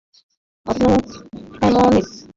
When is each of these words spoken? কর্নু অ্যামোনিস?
কর্নু 0.65 0.89
অ্যামোনিস? 1.61 2.09